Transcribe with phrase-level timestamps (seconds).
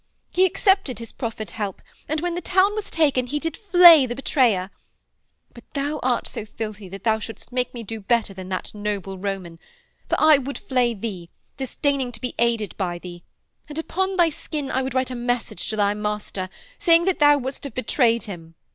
[0.33, 4.15] He accepted his proffered help, and when the town was taken he did flay the
[4.15, 4.71] betrayer.
[5.53, 9.19] But thou art so filthy that thou shouldst make me do better than that noble
[9.19, 9.59] Roman,
[10.09, 13.21] for I would flay thee, disdaining to be aided by thee;
[13.69, 16.49] and upon thy skin I would write a message to thy master
[16.79, 18.55] saying that thou wouldst have betrayed him!'